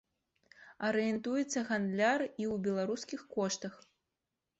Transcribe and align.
Арыентуецца 0.87 1.59
гандляр 1.67 2.23
і 2.29 2.31
ў 2.31 2.55
беларускіх 2.69 3.21
коштах. 3.37 3.77